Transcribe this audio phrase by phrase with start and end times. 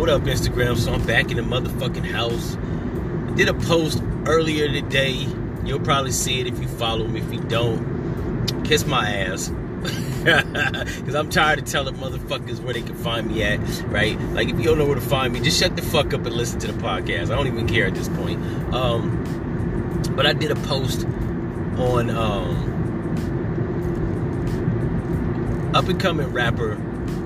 [0.00, 0.78] what up, Instagram?
[0.78, 2.56] So I'm back in the motherfucking house.
[2.56, 5.28] I did a post earlier today.
[5.62, 7.20] You'll probably see it if you follow me.
[7.20, 9.50] If you don't, kiss my ass.
[10.20, 14.18] Because I'm tired of telling motherfuckers where they can find me at, right?
[14.32, 16.34] Like, if you don't know where to find me, just shut the fuck up and
[16.34, 17.30] listen to the podcast.
[17.30, 18.42] I don't even care at this point.
[18.74, 21.04] Um, but I did a post
[21.78, 22.56] on um,
[25.74, 26.78] up and coming rapper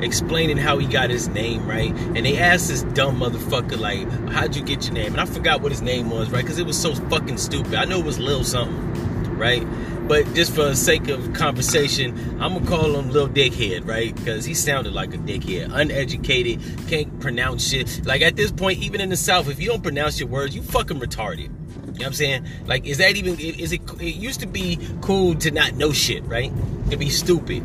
[0.04, 1.90] explaining how he got his name, right?
[1.92, 5.12] And they asked this dumb motherfucker, like, how'd you get your name?
[5.12, 6.42] And I forgot what his name was, right?
[6.42, 7.74] Because it was so fucking stupid.
[7.74, 9.66] I know it was Lil something, right?
[10.06, 14.14] But just for the sake of conversation, I'm gonna call him Lil Dickhead, right?
[14.14, 18.04] Because he sounded like a dickhead, uneducated, can't pronounce shit.
[18.04, 20.62] Like at this point, even in the South, if you don't pronounce your words, you
[20.62, 21.48] fucking retarded.
[21.94, 22.46] You know what I'm saying?
[22.66, 23.38] Like, is that even?
[23.38, 23.80] Is it?
[24.00, 26.52] It used to be cool to not know shit, right?
[26.90, 27.62] To be stupid.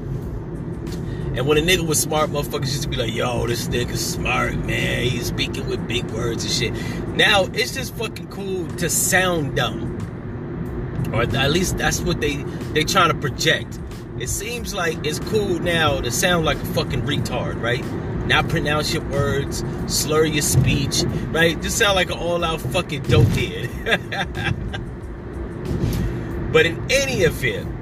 [1.36, 4.58] And when a nigga was smart, motherfuckers used to be like, yo, this nigga's smart,
[4.58, 5.04] man.
[5.04, 7.08] He's speaking with big words and shit.
[7.16, 9.96] Now, it's just fucking cool to sound dumb.
[11.14, 12.38] Or at least that's what they
[12.74, 13.80] they trying to project.
[14.20, 17.86] It seems like it's cool now to sound like a fucking retard, right?
[18.28, 21.60] Not pronounce your words, slur your speech, right?
[21.62, 23.70] Just sound like an all-out fucking dopehead.
[26.54, 27.79] but in any event,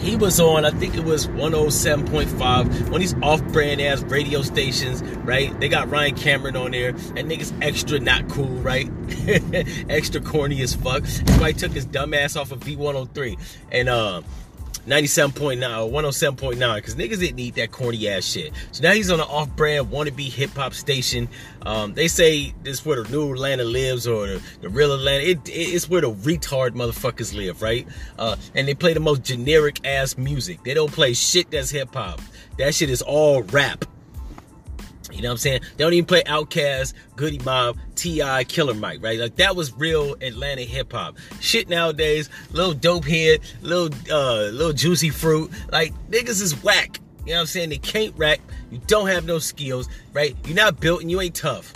[0.00, 5.02] he was on, I think it was 107.5, one of these off-brand ass radio stations,
[5.02, 5.58] right?
[5.60, 8.90] They got Ryan Cameron on there, and niggas extra not cool, right?
[9.88, 11.02] extra corny as fuck.
[11.02, 13.38] That's why he took his dumb ass off of V103
[13.72, 14.22] and uh
[14.86, 18.52] 97.9 or 107.9 because niggas didn't eat that corny ass shit.
[18.72, 21.28] So now he's on an off brand wannabe hip hop station.
[21.62, 25.22] Um, they say this is where the new Atlanta lives or the, the real Atlanta.
[25.22, 27.86] It, it, it's where the retard motherfuckers live, right?
[28.18, 30.62] Uh, and they play the most generic ass music.
[30.64, 32.20] They don't play shit that's hip hop.
[32.58, 33.84] That shit is all rap.
[35.20, 35.60] You know what I'm saying?
[35.76, 39.18] They don't even play Outkast, Goodie Mob, T.I., Killer Mike, right?
[39.18, 41.18] Like that was real Atlanta hip hop.
[41.40, 45.50] Shit nowadays, little dope head, little uh little juicy fruit.
[45.70, 47.00] Like niggas is whack.
[47.26, 47.68] You know what I'm saying?
[47.68, 48.38] They can't rap.
[48.70, 50.34] You don't have no skills, right?
[50.46, 51.70] You're not built and you ain't tough.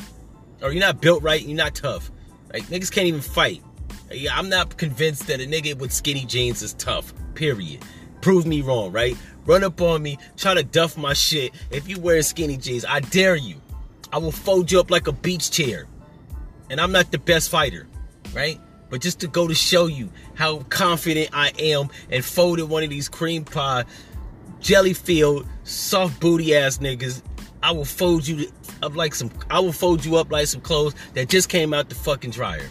[0.62, 2.10] Or you're not built right and you're not tough.
[2.50, 3.62] Like niggas can't even fight.
[4.10, 7.12] Yeah, I'm not convinced that a nigga with skinny jeans is tough.
[7.34, 7.84] Period.
[8.22, 9.18] Prove me wrong, right?
[9.46, 11.52] Run up on me, try to duff my shit.
[11.70, 13.60] If you wear skinny jeans, I dare you.
[14.12, 15.86] I will fold you up like a beach chair.
[16.70, 17.86] And I'm not the best fighter,
[18.32, 18.60] right?
[18.90, 22.90] But just to go to show you how confident I am and folded one of
[22.90, 23.84] these cream pie,
[24.60, 27.22] jelly filled, soft booty ass niggas,
[27.62, 28.50] I will fold you
[28.82, 31.88] up like some I will fold you up like some clothes that just came out
[31.88, 32.68] the fucking dryer.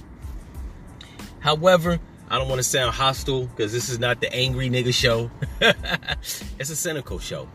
[1.39, 1.99] However,
[2.33, 5.29] I don't want to sound hostile because this is not the angry nigga show.
[5.61, 7.47] it's a cynical show.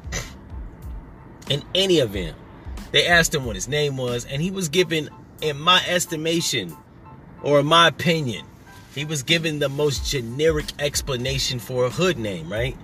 [1.51, 2.37] In any event,
[2.93, 5.11] they asked him what his name was, and he was given,
[5.43, 6.77] in my estimation,
[7.43, 8.47] or in my opinion,
[8.95, 12.77] he was given the most generic explanation for a hood name, right?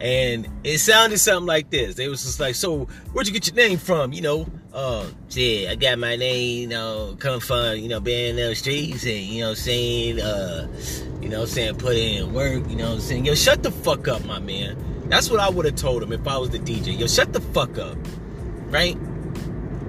[0.00, 1.96] And it sounded something like this.
[1.96, 4.14] They was just like, so where'd you get your name from?
[4.14, 4.46] You know,
[4.76, 8.54] uh, shit, I got my name, you know, come from, you know, being in the
[8.54, 10.68] streets and, you know, saying, uh,
[11.22, 14.24] you know, saying put in work, you know, I'm saying, yo, shut the fuck up,
[14.26, 14.76] my man.
[15.08, 16.98] That's what I would have told him if I was the DJ.
[16.98, 17.96] Yo, shut the fuck up,
[18.66, 18.98] right?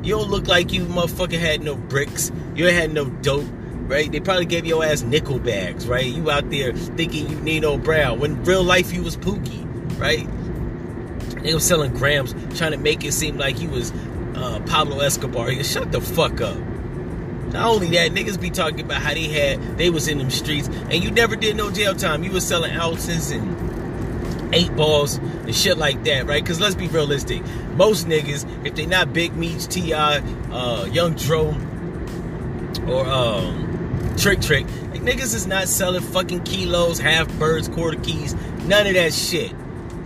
[0.03, 2.31] You don't look like you motherfucker had no bricks.
[2.55, 3.45] You had no dope
[3.87, 4.11] right?
[4.11, 6.05] They probably gave your ass nickel bags, right?
[6.05, 9.65] You out there thinking you Nino Brown when real life you was Pookie
[9.97, 10.27] right?
[11.43, 13.91] They was selling grams, trying to make it seem like he was
[14.37, 15.49] uh, Pablo Escobar.
[15.49, 16.57] He shut the fuck up.
[17.47, 20.67] Not only that, niggas be talking about how they had, they was in them streets,
[20.67, 22.23] and you never did no jail time.
[22.23, 26.43] You was selling ounces and eight balls and shit like that, right?
[26.43, 27.41] Because let's be realistic.
[27.75, 30.17] Most niggas, if they not Big Meech, T.I.,
[30.51, 31.55] uh, Young Dro,
[32.87, 38.35] or um, Trick Trick, like, niggas is not selling fucking kilos, half birds, quarter keys,
[38.65, 39.53] none of that shit.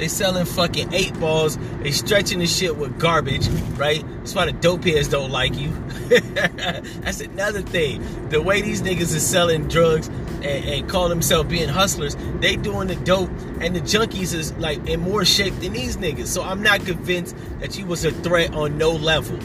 [0.02, 1.60] They selling fucking eight balls.
[1.84, 4.04] They stretching the shit with garbage, right?
[4.18, 5.70] That's why the dope heads don't like you.
[6.10, 8.30] That's another thing.
[8.30, 12.88] The way these niggas is selling drugs and, and call themselves being hustlers, they doing
[12.88, 16.26] the dope and the junkies is like in more shape than these niggas.
[16.26, 19.38] So I'm not convinced that you was a threat on no level.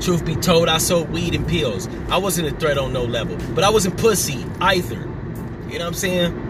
[0.00, 1.88] Truth be told, I sold weed and pills.
[2.10, 3.36] I wasn't a threat on no level.
[3.56, 5.00] But I wasn't pussy either.
[5.68, 6.47] You know what I'm saying?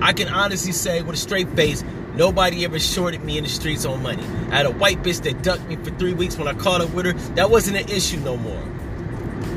[0.00, 1.82] I can honestly say with a straight face,
[2.14, 4.22] nobody ever shorted me in the streets on money.
[4.50, 6.92] I had a white bitch that ducked me for three weeks when I caught up
[6.94, 7.12] with her.
[7.34, 8.62] That wasn't an issue no more.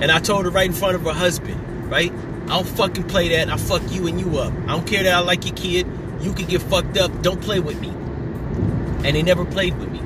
[0.01, 2.11] And I told her right in front of her husband, right?
[2.11, 3.49] I don't fucking play that.
[3.49, 4.53] I fuck you and you up.
[4.63, 5.87] I don't care that I like your kid.
[6.21, 7.21] You can get fucked up.
[7.21, 7.89] Don't play with me.
[7.89, 9.99] And they never played with me.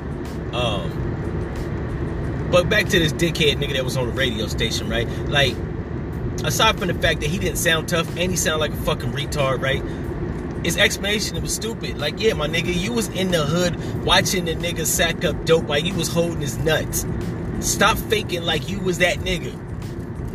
[0.52, 1.02] Um,
[2.50, 5.08] But back to this dickhead nigga that was on the radio station, right?
[5.28, 5.56] Like,
[6.44, 9.12] aside from the fact that he didn't sound tough and he sounded like a fucking
[9.12, 9.82] retard, right?
[10.66, 11.96] His explanation was stupid.
[11.96, 15.62] Like, yeah, my nigga, you was in the hood watching the nigga sack up dope
[15.62, 17.06] while you was holding his nuts.
[17.60, 19.56] Stop faking like you was that nigga,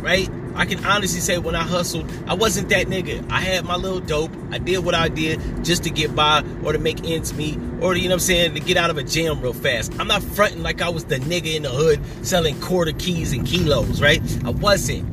[0.02, 0.30] right?
[0.54, 3.30] I can honestly say when I hustled, I wasn't that nigga.
[3.30, 4.30] I had my little dope.
[4.50, 7.94] I did what I did just to get by or to make ends meet or,
[7.94, 9.92] you know what I'm saying, to get out of a jam real fast.
[10.00, 13.46] I'm not fronting like I was the nigga in the hood selling quarter keys and
[13.46, 14.22] kilos, right?
[14.46, 15.10] I wasn't.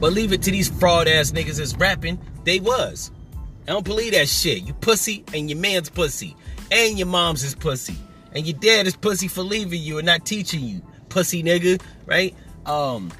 [0.00, 3.12] But leave it to these fraud ass niggas that's rapping, they was.
[3.66, 4.62] I don't believe that shit.
[4.62, 6.36] You pussy and your man's pussy.
[6.70, 7.96] And your mom's is pussy.
[8.32, 10.82] And your dad is pussy for leaving you and not teaching you.
[11.08, 12.34] Pussy nigga, right?
[12.66, 13.10] Um,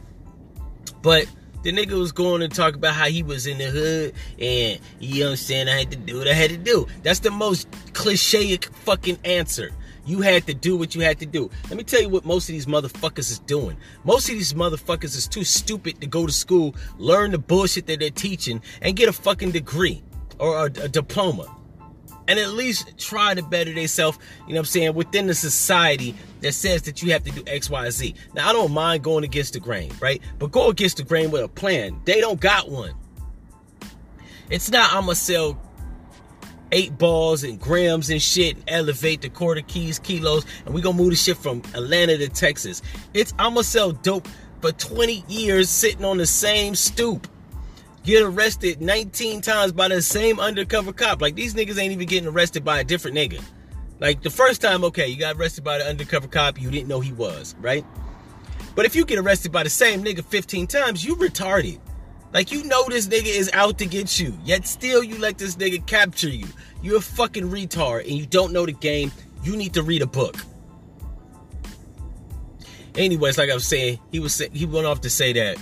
[1.02, 1.26] but
[1.62, 5.20] the nigga was going to talk about how he was in the hood and you
[5.20, 6.87] know what I'm saying, I had to do what I had to do.
[7.02, 9.70] That's the most cliche fucking answer.
[10.05, 11.50] You had to do what you had to do.
[11.70, 13.79] Let me tell you what most of these motherfuckers is doing.
[14.05, 18.00] Most of these motherfuckers is too stupid to go to school, learn the bullshit that
[18.00, 20.02] they're teaching, and get a fucking degree
[20.39, 21.55] or a, a diploma
[22.29, 26.15] and at least try to better themselves, you know what I'm saying, within the society
[26.41, 28.15] that says that you have to do X, Y, Z.
[28.35, 30.21] Now, I don't mind going against the grain, right?
[30.39, 32.01] But go against the grain with a plan.
[32.05, 32.95] They don't got one.
[34.51, 35.61] It's not, I'm going to sell
[36.73, 40.97] eight balls and grams and shit, and elevate the quarter keys, kilos, and we going
[40.97, 42.83] to move the shit from Atlanta to Texas.
[43.13, 44.27] It's, I'm going to sell dope
[44.61, 47.29] for 20 years sitting on the same stoop
[48.05, 51.21] get arrested 19 times by the same undercover cop.
[51.21, 53.43] Like these niggas ain't even getting arrested by a different nigga.
[53.99, 57.01] Like the first time, okay, you got arrested by the undercover cop, you didn't know
[57.01, 57.85] he was, right?
[58.75, 61.81] But if you get arrested by the same nigga 15 times, you retarded.
[62.33, 65.56] Like you know this nigga is out to get you, yet still you let this
[65.56, 66.47] nigga capture you.
[66.83, 69.12] You're a fucking retard and you don't know the game.
[69.43, 70.37] You need to read a book.
[72.97, 75.59] Anyways, like I was saying, he was he went off to say that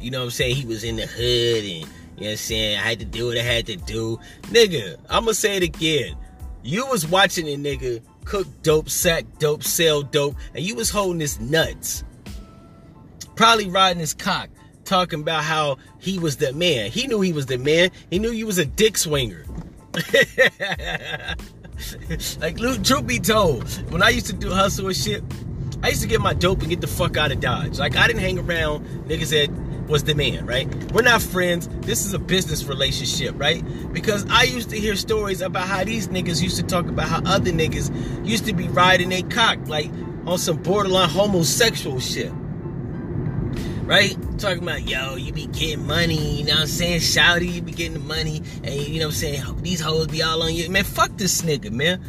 [0.00, 0.56] you know what I'm saying?
[0.56, 1.86] He was in the hood and, you know
[2.16, 2.78] what I'm saying?
[2.78, 4.18] I had to do what I had to do.
[4.42, 6.16] Nigga, I'm gonna say it again.
[6.62, 11.20] You was watching a nigga cook dope, sack dope, sell dope, and you was holding
[11.20, 12.04] his nuts.
[13.34, 14.50] Probably riding his cock,
[14.84, 16.90] talking about how he was the man.
[16.90, 17.90] He knew he was the man.
[18.10, 19.46] He knew you was a dick swinger.
[22.40, 25.24] like, truth be told, when I used to do hustle and shit,
[25.82, 27.78] I used to get my dope and get the fuck out of Dodge.
[27.78, 29.48] Like, I didn't hang around niggas that
[29.90, 30.66] was the man, right?
[30.92, 31.68] We're not friends.
[31.80, 33.62] This is a business relationship, right?
[33.92, 37.22] Because I used to hear stories about how these niggas used to talk about how
[37.26, 39.90] other niggas used to be riding a cock, like
[40.26, 42.32] on some borderline homosexual shit.
[43.84, 44.16] Right?
[44.38, 47.00] Talking about, yo, you be getting money, you know what I'm saying?
[47.00, 49.62] Shouty, you be getting the money, and you know what I'm saying?
[49.62, 50.70] These hoes be all on you.
[50.70, 52.00] Man, fuck this nigga, man.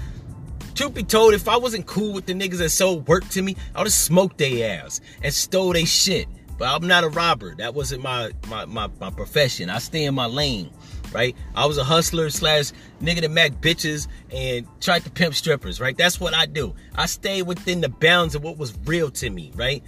[0.75, 3.55] Truth be told, if I wasn't cool with the niggas that sold work to me,
[3.73, 6.27] I would have smoked their ass and stole their shit
[6.61, 7.55] but I'm not a robber.
[7.55, 9.71] That wasn't my, my, my, my profession.
[9.71, 10.69] I stay in my lane,
[11.11, 11.35] right?
[11.55, 12.71] I was a hustler slash
[13.01, 15.97] nigga that mac bitches and tried to pimp strippers, right?
[15.97, 16.75] That's what I do.
[16.93, 19.83] I stay within the bounds of what was real to me, right?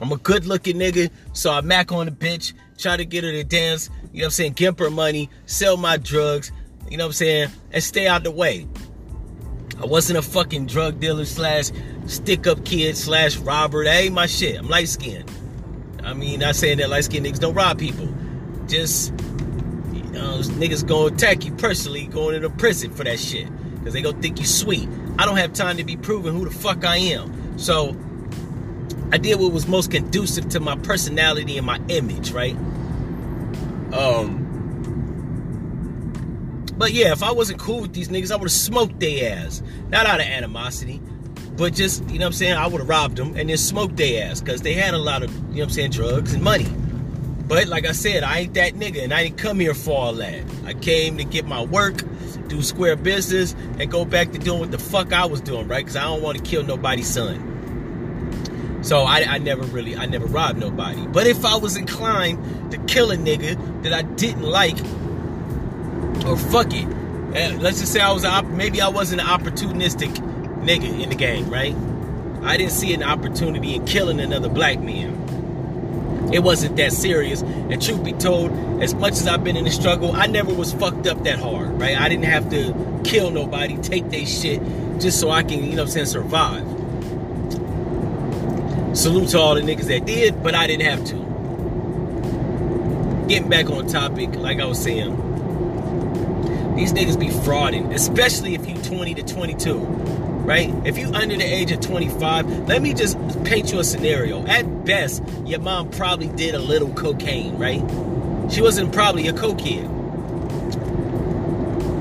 [0.00, 3.32] I'm a good looking nigga, so I mac on a bitch, try to get her
[3.32, 6.52] to dance, you know what I'm saying, gimp her money, sell my drugs,
[6.88, 8.68] you know what I'm saying, and stay out the way.
[9.82, 11.72] I wasn't a fucking drug dealer slash
[12.06, 13.82] stick up kid slash robber.
[13.82, 14.56] That ain't my shit.
[14.56, 15.28] I'm light skinned.
[16.06, 18.08] I mean, not saying that light skinned niggas don't rob people.
[18.68, 19.10] Just,
[19.92, 23.48] you know, niggas gonna attack you personally going into prison for that shit.
[23.74, 24.88] Because they gonna think you sweet.
[25.18, 27.58] I don't have time to be proven who the fuck I am.
[27.58, 27.96] So,
[29.10, 32.56] I did what was most conducive to my personality and my image, right?
[33.92, 34.44] Um,
[36.76, 39.60] but yeah, if I wasn't cool with these niggas, I would have smoked their ass.
[39.88, 41.00] Not out of animosity,
[41.56, 43.96] but just, you know what I'm saying, I would have robbed them and then smoked
[43.96, 46.42] their ass because they had a lot of, you know what I'm saying, drugs and
[46.42, 46.66] money.
[47.48, 50.12] But like I said, I ain't that nigga and I didn't come here for all
[50.14, 50.42] that.
[50.64, 52.02] I came to get my work,
[52.48, 55.84] do square business, and go back to doing what the fuck I was doing, right?
[55.84, 58.80] Because I don't want to kill nobody's son.
[58.82, 61.06] So I, I never really, I never robbed nobody.
[61.06, 64.78] But if I was inclined to kill a nigga that I didn't like,
[66.26, 66.86] or fuck it,
[67.60, 70.14] let's just say I was, maybe I wasn't an opportunistic
[70.66, 71.74] nigga in the game, right?
[72.42, 75.22] I didn't see an opportunity in killing another black man.
[76.32, 77.42] It wasn't that serious.
[77.42, 78.50] And truth be told,
[78.82, 81.80] as much as I've been in the struggle, I never was fucked up that hard,
[81.80, 81.96] right?
[81.96, 84.60] I didn't have to kill nobody, take their shit,
[85.00, 86.66] just so I can, you know I'm saying, survive.
[88.96, 91.26] Salute to all the niggas that did, but I didn't have to.
[93.28, 95.14] Getting back on topic, like I was saying,
[96.74, 100.15] these niggas be frauding, especially if you 20 to 22
[100.46, 100.72] right?
[100.86, 104.46] If you under the age of 25, let me just paint you a scenario.
[104.46, 107.82] At best, your mom probably did a little cocaine, right?
[108.50, 109.90] She wasn't probably a cokehead.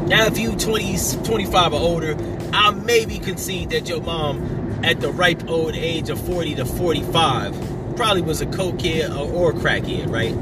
[0.08, 2.16] Now, if you 20, 25 or older,
[2.54, 7.96] I'll maybe concede that your mom, at the ripe old age of 40 to 45,
[7.96, 10.36] probably was a cokehead or, or a crackhead, right?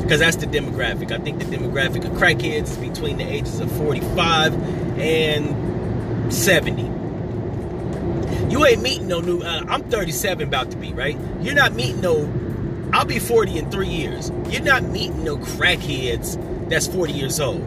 [0.00, 1.10] Because that's the demographic.
[1.10, 4.54] I think the demographic of crackheads is between the ages of 45
[4.98, 5.61] and
[6.32, 6.82] 70.
[8.50, 9.40] You ain't meeting no new.
[9.40, 11.18] Uh, I'm 37, about to be right.
[11.40, 12.30] You're not meeting no.
[12.92, 14.30] I'll be 40 in three years.
[14.48, 17.62] You're not meeting no crackheads that's 40 years old.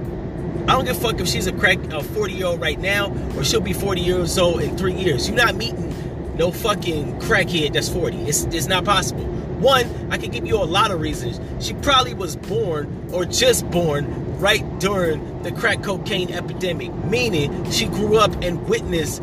[0.68, 3.16] I don't give a fuck if she's a crack a 40 year old right now
[3.36, 5.28] or she'll be 40 years old in three years.
[5.28, 8.18] You're not meeting no fucking crackhead that's 40.
[8.24, 9.26] It's it's not possible.
[9.60, 11.40] One, I can give you a lot of reasons.
[11.66, 17.86] She probably was born or just born right during the crack cocaine epidemic, meaning she
[17.86, 19.22] grew up and witnessed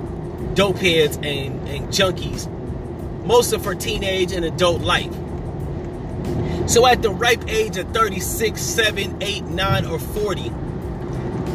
[0.54, 2.48] dope heads and, and junkies
[3.24, 5.12] most of her teenage and adult life.
[6.68, 10.42] So at the ripe age of 36, 7, 8, 9, or 40,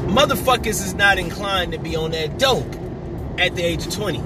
[0.08, 2.76] motherfuckers is not inclined to be on that dope
[3.40, 4.22] at the age of 20.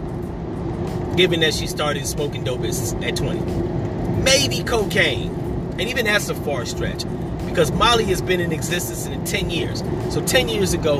[1.15, 3.80] Given that she started smoking dope at 20.
[4.23, 5.31] Maybe cocaine.
[5.79, 7.03] And even that's a far stretch.
[7.45, 9.79] Because Molly has been in existence in 10 years.
[10.09, 10.99] So 10 years ago,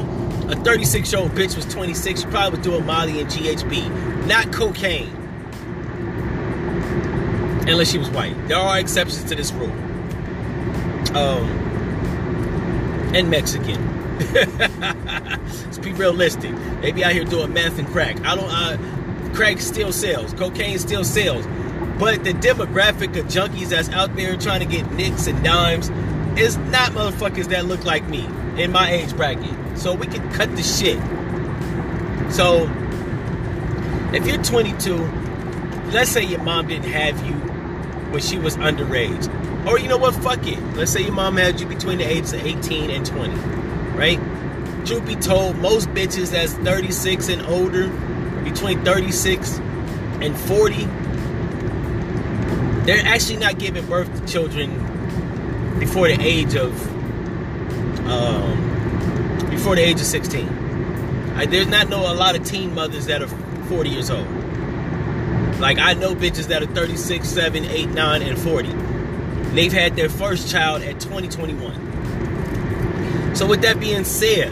[0.50, 2.22] a 36 year old bitch was 26.
[2.22, 5.18] She probably was doing Molly and GHB, not cocaine
[7.68, 8.36] unless she was white.
[8.48, 9.72] There are exceptions to this rule.
[11.16, 11.50] Um,
[13.14, 13.88] and Mexican.
[14.34, 16.54] Let's be realistic.
[16.82, 18.22] They be out here doing meth and crack.
[18.22, 18.50] I don't.
[18.50, 20.34] Uh, crack still sells.
[20.34, 21.46] Cocaine still sells.
[22.02, 25.92] But the demographic of junkies that's out there trying to get nicks and dimes
[26.36, 28.26] is not motherfuckers that look like me
[28.58, 29.78] in my age bracket.
[29.78, 30.98] So we can cut the shit.
[32.34, 32.64] So
[34.16, 34.96] if you're 22,
[35.92, 39.68] let's say your mom didn't have you when she was underage.
[39.68, 40.60] Or you know what, fuck it.
[40.74, 43.36] Let's say your mom had you between the ages of 18 and 20,
[43.96, 44.20] right?
[44.88, 47.90] Truth be told, most bitches that's 36 and older,
[48.44, 50.88] between 36 and 40,
[52.86, 54.70] they're actually not giving birth to children
[55.80, 56.72] before the age of
[58.08, 60.48] um, before the age of 16.
[61.36, 63.30] I, there's not know a lot of teen mothers that are
[63.68, 64.28] 40 years old.
[65.60, 68.70] Like I know bitches that are 36, 7, 8, 9, and 40.
[69.54, 73.36] They've had their first child at 2021.
[73.36, 74.50] So with that being said,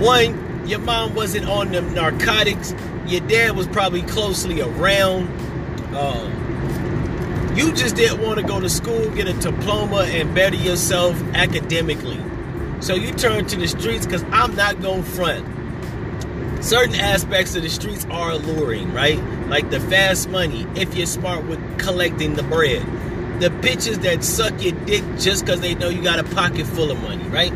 [0.00, 2.72] one, your mom wasn't on the narcotics.
[3.06, 5.26] Your dad was probably closely around.
[5.94, 6.41] Um,
[7.54, 12.20] you just didn't want to go to school, get a diploma, and better yourself academically.
[12.80, 15.46] So you turned to the streets because I'm not going front
[16.62, 19.18] certain aspects of the streets are alluring, right?
[19.48, 22.82] Like the fast money, if you're smart with collecting the bread.
[23.40, 26.90] The bitches that suck your dick just because they know you got a pocket full
[26.90, 27.52] of money, right?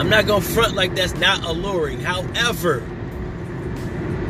[0.00, 2.00] I'm not gonna front like that's not alluring.
[2.00, 2.82] However,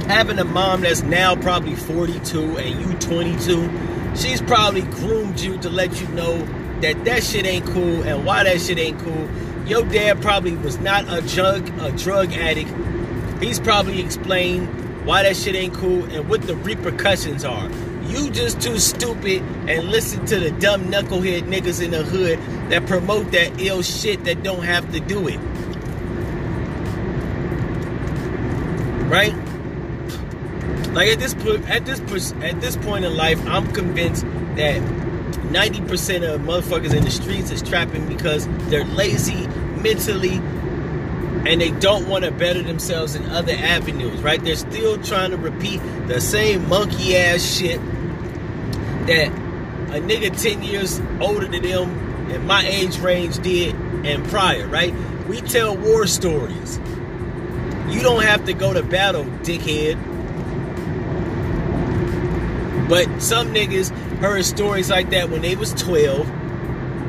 [0.07, 5.71] having a mom that's now probably 42 and you 22, she's probably groomed you to
[5.71, 6.39] let you know
[6.81, 9.29] that that shit ain't cool and why that shit ain't cool.
[9.67, 12.71] Your dad probably was not a drug a drug addict
[13.41, 14.69] He's probably explained
[15.07, 17.71] why that shit ain't cool and what the repercussions are.
[18.07, 22.39] You just too stupid and listen to the dumb knucklehead niggas in the hood
[22.71, 25.39] that promote that ill shit that don't have to do it.
[29.09, 29.35] Right?
[30.93, 31.35] Like at this
[31.69, 34.25] at this at this point in life, I'm convinced
[34.57, 34.81] that
[35.53, 39.47] 90% of motherfuckers in the streets is trapping because they're lazy,
[39.83, 40.41] mentally
[41.47, 44.43] and they don't want to better themselves in other avenues, right?
[44.43, 47.81] They're still trying to repeat the same monkey ass shit
[49.07, 54.67] that a nigga 10 years older than them in my age range did and prior,
[54.69, 54.95] right?
[55.29, 56.79] We tell war stories.
[57.89, 59.97] You don't have to go to battle, dickhead.
[62.91, 66.29] But some niggas heard stories like that when they was 12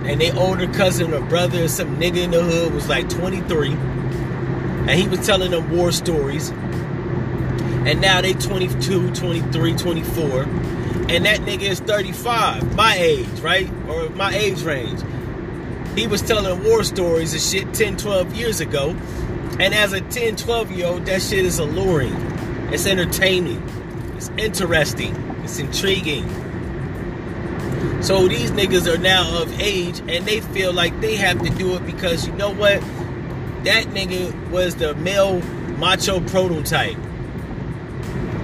[0.06, 3.72] and their older cousin or brother or some nigga in the hood was like 23
[3.72, 6.50] and he was telling them war stories.
[6.50, 10.44] And now they 22, 23, 24.
[10.44, 13.68] And that nigga is 35, my age, right?
[13.88, 15.02] Or my age range.
[15.96, 18.96] He was telling war stories and shit 10, 12 years ago.
[19.60, 22.14] And as a 10, 12 year old, that shit is alluring.
[22.72, 23.68] It's entertaining.
[24.16, 25.31] It's interesting.
[25.52, 26.24] It's intriguing.
[28.02, 31.76] So these niggas are now of age and they feel like they have to do
[31.76, 32.82] it because you know what?
[33.66, 35.42] that nigga was the male
[35.78, 36.98] macho prototype.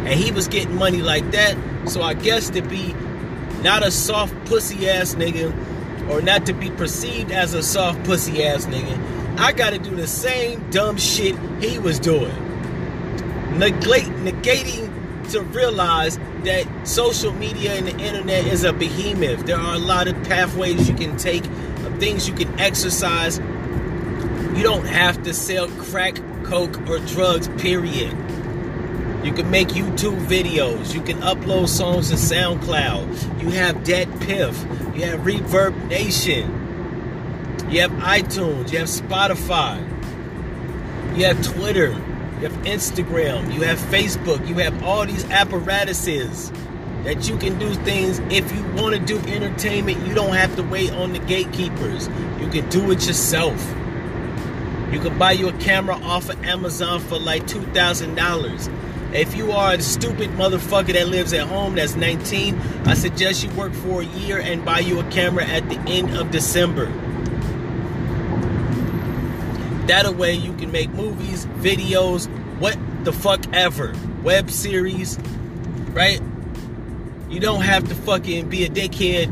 [0.03, 1.57] And he was getting money like that.
[1.87, 2.93] So I guess to be
[3.61, 5.49] not a soft pussy ass nigga,
[6.09, 10.07] or not to be perceived as a soft pussy ass nigga, I gotta do the
[10.07, 12.35] same dumb shit he was doing.
[13.53, 14.87] Negating
[15.29, 19.46] to realize that social media and the internet is a behemoth.
[19.46, 21.43] There are a lot of pathways you can take,
[22.00, 23.38] things you can exercise.
[23.38, 28.15] You don't have to sell crack, coke, or drugs, period.
[29.24, 30.93] You can make YouTube videos.
[30.93, 33.41] You can upload songs to SoundCloud.
[33.41, 34.57] You have Dead Piff.
[34.96, 36.50] You have Reverb Nation.
[37.69, 38.72] You have iTunes.
[38.72, 39.77] You have Spotify.
[41.17, 42.01] You have Twitter.
[42.38, 43.51] You have Instagram.
[43.51, 44.48] You have Facebook.
[44.48, 46.51] You have all these apparatuses
[47.03, 48.20] that you can do things.
[48.29, 52.08] If you want to do entertainment, you don't have to wait on the gatekeepers.
[52.39, 53.60] You can do it yourself.
[54.91, 59.13] You can buy you a camera off of Amazon for like $2,000.
[59.15, 63.50] If you are a stupid motherfucker that lives at home that's 19, I suggest you
[63.51, 66.91] work for a year and buy you a camera at the end of December.
[69.88, 72.27] That way you can make movies, videos,
[72.60, 75.17] what the fuck ever, web series,
[75.91, 76.22] right?
[77.29, 79.27] You don't have to fucking be a dickhead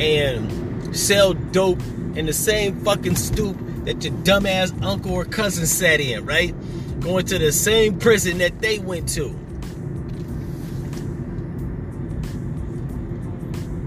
[0.00, 1.82] and sell dope
[2.14, 6.54] in the same fucking stoop that your dumbass uncle or cousin sat in, right?
[7.00, 9.36] Going to the same prison that they went to.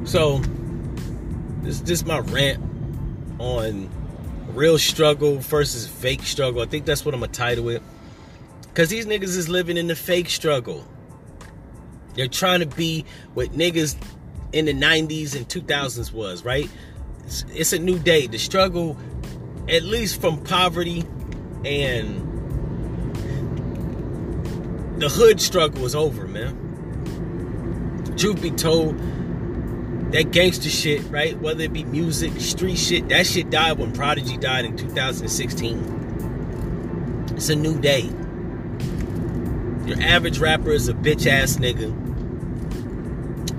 [0.05, 0.39] So,
[1.61, 2.61] this is just my rant
[3.39, 3.89] on
[4.53, 6.61] real struggle versus fake struggle.
[6.61, 7.81] I think that's what I'm gonna title it.
[8.73, 10.85] Cause these niggas is living in the fake struggle.
[12.15, 13.95] They're trying to be what niggas
[14.51, 16.69] in the 90s and 2000s was, right?
[17.25, 18.27] It's, it's a new day.
[18.27, 18.97] The struggle,
[19.67, 21.03] at least from poverty
[21.65, 22.29] and
[25.01, 26.59] the hood struggle is over, man.
[28.17, 28.95] Truth be told,
[30.13, 31.37] that gangster shit, right?
[31.41, 37.31] Whether it be music, street shit, that shit died when Prodigy died in 2016.
[37.35, 38.03] It's a new day.
[39.87, 41.91] Your average rapper is a bitch ass nigga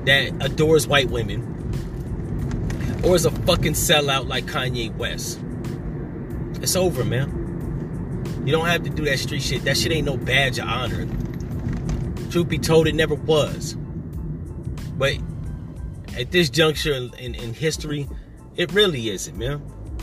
[0.06, 1.42] that adores white women
[3.04, 5.40] or is a fucking sellout like Kanye West.
[6.62, 7.40] It's over, man.
[8.46, 9.64] You don't have to do that street shit.
[9.64, 11.08] That shit ain't no badge of honor.
[12.30, 13.74] Truth be told, it never was.
[14.96, 15.18] But
[16.18, 18.08] at this juncture in, in, in history,
[18.56, 19.62] it really isn't, man.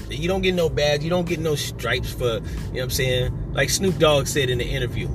[0.10, 2.90] You don't get no badge, you don't get no stripes for, you know what I'm
[2.90, 3.54] saying?
[3.54, 5.08] Like Snoop Dogg said in the interview.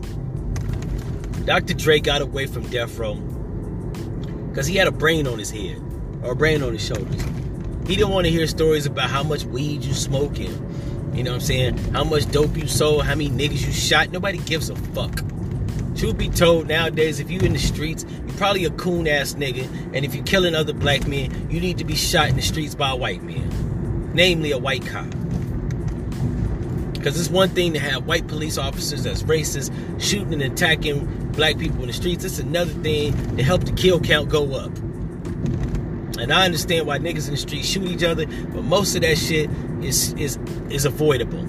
[1.44, 1.74] Dr.
[1.74, 3.14] Dre got away from death row
[4.48, 5.80] because he had a brain on his head
[6.22, 7.22] or a brain on his shoulders.
[7.86, 10.50] He didn't want to hear stories about how much weed you smoking,
[11.14, 11.78] you know what I'm saying?
[11.92, 14.10] How much dope you sold, how many niggas you shot.
[14.10, 15.22] Nobody gives a fuck.
[15.96, 19.66] Truth be told, nowadays, if you in the streets, you're probably a coon ass nigga.
[19.94, 22.74] And if you're killing other black men, you need to be shot in the streets
[22.74, 25.10] by a white man, namely a white cop.
[26.92, 31.56] Because it's one thing to have white police officers that's racist shooting and attacking black
[31.56, 32.24] people in the streets.
[32.24, 34.76] It's another thing to help the kill count go up.
[36.18, 39.16] And I understand why niggas in the street shoot each other, but most of that
[39.16, 39.48] shit
[39.82, 41.46] is is is avoidable.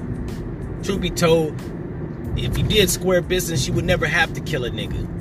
[0.83, 1.59] Truth be told,
[2.37, 5.15] if you did square business, you would never have to kill a nigga.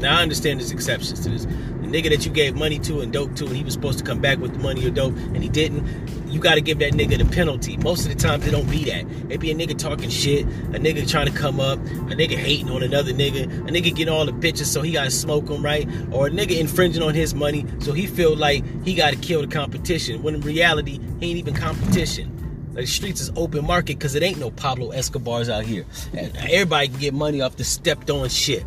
[0.00, 1.44] Now I understand there's exceptions to this.
[1.44, 4.04] The nigga that you gave money to and dope to, and he was supposed to
[4.04, 5.86] come back with the money or dope, and he didn't.
[6.28, 7.76] You got to give that nigga the penalty.
[7.76, 9.04] Most of the times it don't be that.
[9.30, 12.70] It be a nigga talking shit, a nigga trying to come up, a nigga hating
[12.70, 15.64] on another nigga, a nigga getting all the bitches so he got to smoke them
[15.64, 19.18] right, or a nigga infringing on his money so he feel like he got to
[19.18, 20.22] kill the competition.
[20.22, 22.41] When in reality he ain't even competition.
[22.74, 25.84] The streets is open market because it ain't no Pablo Escobars out here.
[26.14, 28.64] Everybody can get money off the stepped on shit.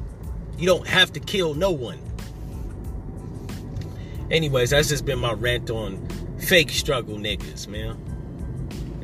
[0.58, 2.00] You don't have to kill no one.
[4.30, 6.08] Anyways, that's just been my rant on
[6.40, 7.98] fake struggle niggas, man.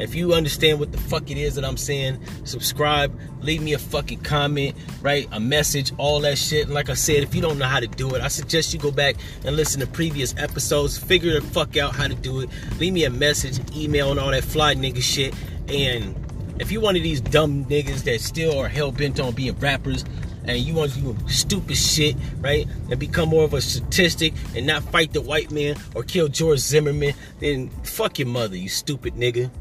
[0.02, 3.80] If you understand what the fuck it is that I'm saying, subscribe, leave me a
[3.80, 6.66] fucking comment, write a message, all that shit.
[6.66, 8.80] And like I said, if you don't know how to do it, I suggest you
[8.80, 12.50] go back and listen to previous episodes, figure the fuck out how to do it.
[12.80, 15.36] Leave me a message, email, and all that fly nigga shit.
[15.68, 16.16] And
[16.60, 20.04] if you're one of these dumb niggas that still are hell bent on being rappers,
[20.46, 22.68] and you want to do stupid shit, right?
[22.90, 26.60] And become more of a statistic and not fight the white man or kill George
[26.60, 29.52] Zimmerman, then fuck your mother, you stupid nigga.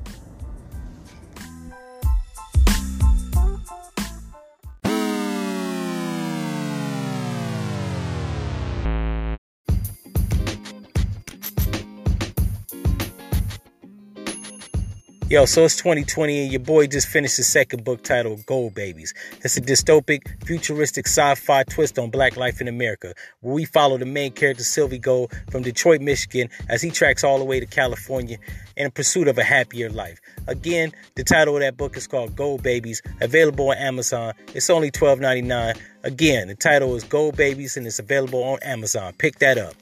[15.31, 19.15] Yo, so it's 2020 and your boy just finished his second book titled Gold Babies.
[19.45, 24.07] It's a dystopic, futuristic sci-fi twist on black life in America, where we follow the
[24.07, 28.39] main character Sylvie Gold from Detroit, Michigan, as he tracks all the way to California
[28.77, 30.19] in pursuit of a happier life.
[30.49, 34.35] Again, the title of that book is called Gold Babies, available on Amazon.
[34.53, 35.79] It's only $12.99.
[36.03, 39.13] Again, the title is Gold Babies and it's available on Amazon.
[39.13, 39.77] Pick that up.